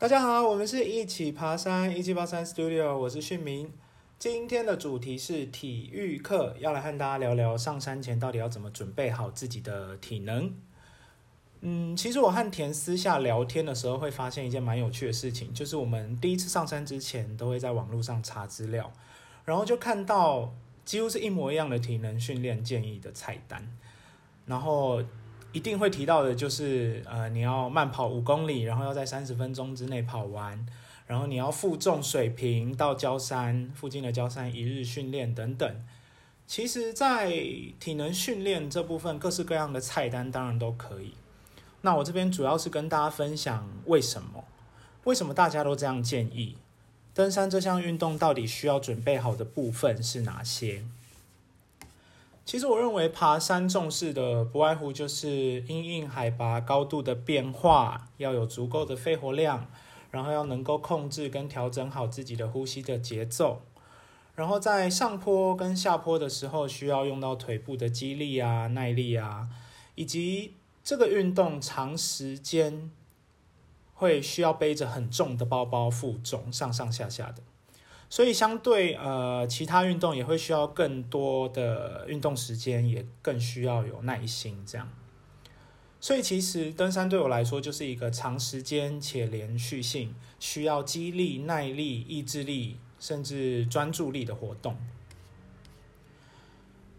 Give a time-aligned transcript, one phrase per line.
[0.00, 3.72] 大家好，我们是一起爬山，一起爬山 Studio，我是训明。
[4.16, 10.54] 今天的主题是体育课，要来和大家聊聊上山前到底要怎么准备好自己的体能。
[11.62, 18.92] 嗯，其实我和田私下聊天的时候，会发现一件蛮有趣的事情，就是我们第一次上山之前，都会在网络上查资料，
[19.44, 20.54] 然后就看到
[20.84, 23.76] 几乎是一模一样的体能训练建议的菜单，
[24.46, 25.02] 然后。
[25.52, 30.66] 一定会提到的就是，呃，你要慢跑五公里，然后要在三十分钟之内跑完，
[31.06, 35.84] 然后你要负重水平到焦山附近的焦山一日训练等等。
[36.46, 37.30] 其实，在
[37.80, 41.14] 体能训练这部分，各式各样的菜单当然都可以。
[41.80, 44.44] 那我这边主要是跟大家分享为什么，
[45.04, 46.56] 为什么大家都这样建议？
[47.14, 50.84] 登山这项运动到底需要准备好的部分是哪些？
[52.48, 59.66] 其实我认为爬山重视的不外乎就是因应海拔高度的变化，要有足够的肺活量，
[60.10, 63.60] 然后要能够控制跟调整好自己的呼吸的节奏，
[64.34, 69.50] 然后在上坡跟下坡的时候需要用到腿部的肌力啊、耐力啊，
[69.94, 72.90] 以及这个运动长时间
[73.92, 77.42] 会需要背着很重的包包负重上上下下的。
[78.10, 84.64] 所以，相对呃，其他运动也会需要更多的运动时间，也更需要有耐心。
[84.66, 84.88] 这样，
[86.00, 94.74] 所以其实登山对我来说就是一个长时间且连续性，需要肌力、耐力、意志力，甚至专注力的活动。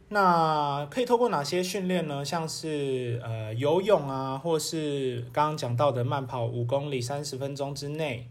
[0.10, 2.24] 那可以透过哪些训练呢？
[2.24, 8.30] 像是呃游泳啊，或是刚刚讲到的慢跑五公里三十分钟之内。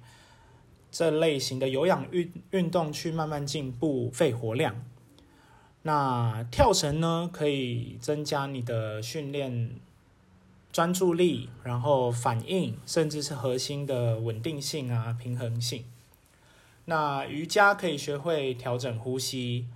[0.91, 4.85] 这类型的有氧运运动去慢慢进步肺活量。
[5.83, 9.71] 那跳绳呢，可以增加你的训练
[10.73, 15.85] 专注力，然后反应，甚至是核心的稳定性啊、平衡性。
[16.85, 19.67] 那瑜伽可以学会调整呼吸，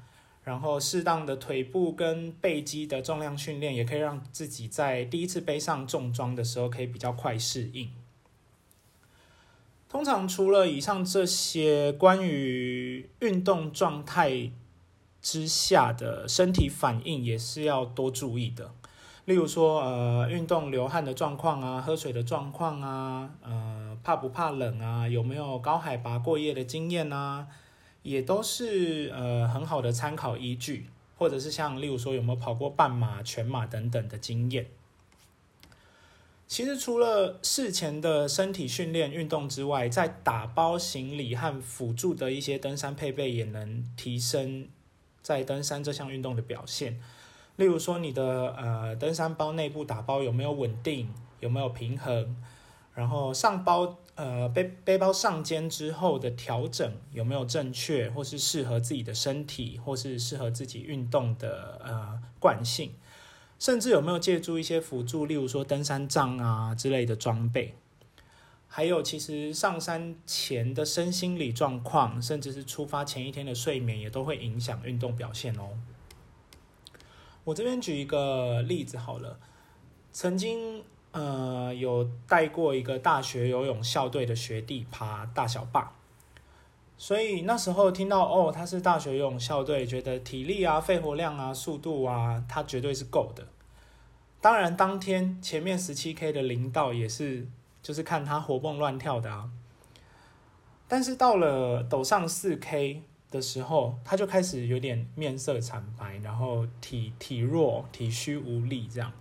[0.44, 7.90] 然后适当的腿部跟背肌的重量训练，也可以让自己在第一次背上重装的时候，可以比较快适应。
[9.92, 14.50] 通常除了以上这些关于运动状态
[15.20, 18.72] 之下的身体反应，也是要多注意的。
[19.26, 27.46] 例如说，呃，运动流汗的状况啊，喝水的状况啊，呃，怕不怕冷啊，有没有高海拔过夜的经验啊，
[28.02, 30.86] 也都是呃很好的参考依据。
[31.18, 34.68] 或者是像例如说，有没有跑过半马、全马等等的经验。
[36.52, 44.68] 其实除了事前的身体训练运动之外，在打包行李和辅助的一些登山配备，也能提升
[45.22, 47.00] 在登山这项运动的表现。
[47.56, 52.36] 例如说，你的呃登山包内部打包有没有稳定，有没有平衡？
[52.92, 62.92] 然后上包呃背背包上肩之后的调整有没有正确，或是适合自己的身体，或是适合自己运动的呃惯性。
[63.62, 67.76] 甚至有没有借助一些辅助，例如说登山杖啊之类的装备？
[68.66, 75.78] 还有，其实上山前的身心理状况，甚至是出发前一天的睡眠，也都会影响运动表现哦。
[77.44, 79.38] 我这边举一个例子好了，
[80.10, 85.92] 曾经呃有带过一个大学游泳校队的学弟爬大小坝。
[87.02, 93.44] 所以那时候听到哦，他是大学游泳校队，觉得体力啊、肺活量啊、速度啊，他绝对是够的。
[94.40, 97.48] 当然，当天前面十七 K 的林道也是，
[97.82, 99.50] 就是看他活蹦乱跳的啊。
[100.86, 103.02] 但是到了陡上四 K
[103.32, 109.12] 的时候，他就开始有点面色惨白，然后体体弱、体虚无力这样。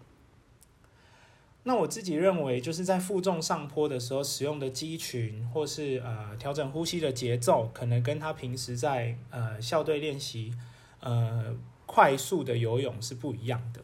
[1.64, 10.52] 那我自己认为，就是在负重上坡的时候使用的肌群，或是呃调整呼吸的节奏，可能跟他平时在呃校队练习
[11.02, 11.56] 呃
[11.86, 13.82] 快速的游泳是不一样的，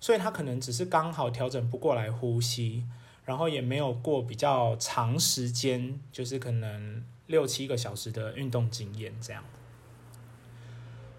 [0.00, 2.86] 所以他可能只是刚好调整不过来呼吸，
[3.26, 9.44] 然后也没有过比较长时间，就是可能六七个小时的运动经验这样。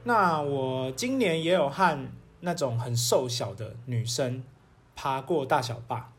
[0.06, 2.10] 那我今年也有和
[2.40, 4.44] 那种很瘦小的女生。
[4.98, 6.12] 爬过大小坝，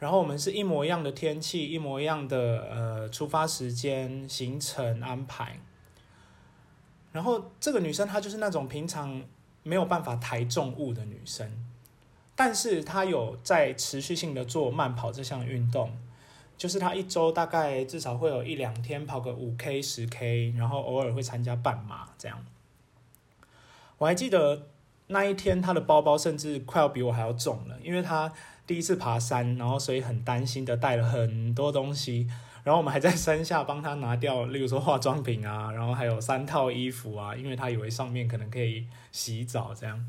[0.00, 5.60] 然后我们是一模一样的天气，一模一样的呃出发时间、行程安排。
[7.12, 9.22] 然后这个女生她就是那种平常
[9.62, 11.48] 没有办法抬重物的女生，
[12.34, 15.96] 但是她有在持续性的做慢跑这项运动，
[16.58, 22.44] 就是她一周大概至少会有一两天跑个五 K、十 K，然后偶尔会参加半马这样。
[23.98, 24.66] 我还记得。
[25.10, 28.32] 那一天，他的包包甚至快要比我还要重了，因为他
[28.66, 32.28] 第一次爬山，然后所以很担心的带了很多东西，
[32.62, 40.06] 然后我们还在山下帮他拿掉，例如说化妆品啊，然后还有三套衣服啊，因为他以为上面可能可以洗澡这样。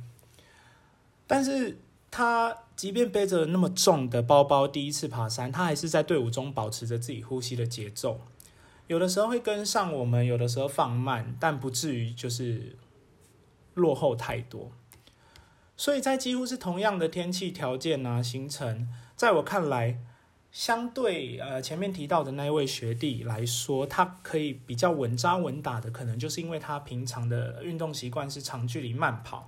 [1.26, 1.80] 但是
[2.12, 8.22] 他即便背着那么重的包包，第一次爬山，他还是在队伍中保持着自己呼吸的节奏。
[8.88, 12.76] 有的时候会跟上我们，有的时候放慢，但不至于就是
[13.74, 14.72] 落后太多。
[15.82, 19.98] 所以在几乎是同样的天气条件啊，行程，在我看来。
[20.52, 29.48] 相对呃前面提到的那一位学弟来说，他可以比较稳扎稳打的，可能就是因为他平常的运动习惯是长距离慢跑，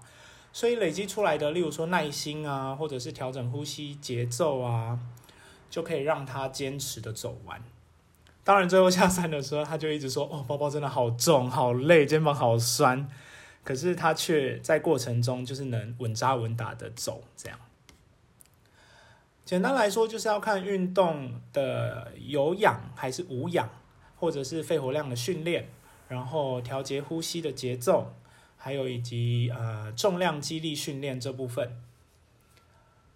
[0.52, 4.98] 所以累积出来的，例如说耐心啊，或者是调整呼吸节奏啊，
[5.70, 7.62] 就可以让他坚持的走完。
[8.44, 13.08] 当然最后下山的时候，他就一直说：“哦，包包真的好重，好累，肩膀好酸。”
[13.64, 17.58] 可是他却在过程中就是能稳扎稳打的走，这样。
[19.46, 23.70] 简单来说，就是要看运动的有氧还是无氧，
[24.16, 25.70] 或者是肺活量的训练，
[26.08, 28.14] 然后调节呼吸的节奏，
[28.58, 31.78] 还有以及呃重量肌力训练这部分。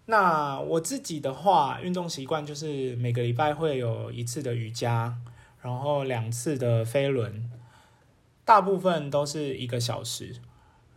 [0.07, 5.17] 那我自己的话，运动习惯就是每个礼拜会有一次的瑜伽，
[5.61, 7.49] 然后两次的飞轮，
[8.47, 10.33] 大部分都是一个小时。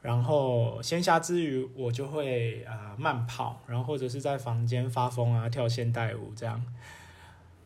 [0.03, 6.65] 然后闲暇之余，我就会啊慢跑，然后或者是在房间发疯啊跳现代舞这样，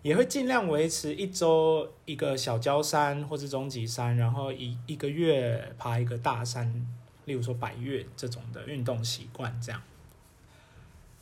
[0.03, 6.85] 也会尽量维持一周一个小焦山或是中级山，然后一一个月爬一个大山，
[7.27, 9.81] 例如说百越这种的运动习惯这样。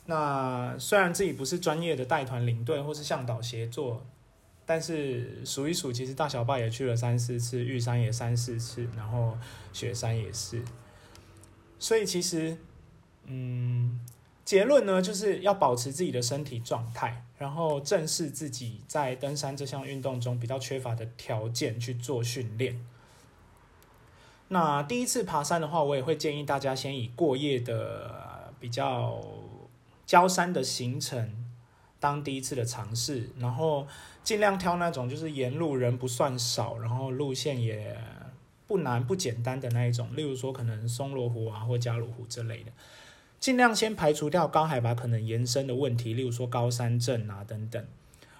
[0.07, 4.03] 那虽然自己不是专业的带团领队或是向导协作，
[4.65, 9.37] 但是数一数，其实大小坝也去了三四次，玉山也三四次，然后
[9.73, 10.63] 雪山也是。
[11.79, 12.57] 所以其实，
[13.25, 13.99] 嗯，
[14.45, 22.79] 结论呢，就是要保持自己的身体状态，然后正视自己在登山这项运动中比较缺乏的条件去做训练。
[24.47, 29.21] 那第一次爬山的话，我也会建议大家先以过夜的比较
[30.05, 31.42] 焦山的行程
[32.03, 33.87] 当第一次的尝试，然后
[34.23, 37.97] 尽量挑那种就是沿路人不算少，然后路线也。
[38.65, 42.71] 不难不简单的那一种，例如说可能松罗湖啊或加鲁湖之类的，
[43.39, 47.85] 尽量先排除掉高海拔可能延伸的问题，例如说高山症啊等等，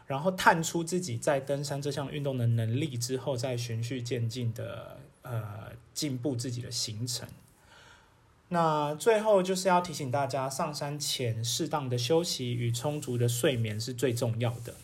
[0.07, 7.27] 然后探出自己在登山这项运动的能力之后，再循序渐进的呃进步自己的行程。
[8.49, 14.75] 那最后就是要提醒大家，上山前适当的休息与充足的睡眠是最重要的。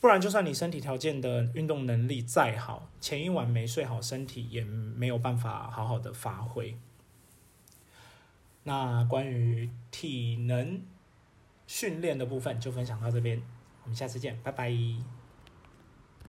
[0.00, 6.76] 不然，就算你身体条件的运动能力再好，前一晚没睡好，身体也没有办法好好的发挥。
[8.64, 10.82] 那关于体能
[11.66, 13.40] 训练的部分就分享到这边，
[13.84, 14.70] 我们下次见，拜拜。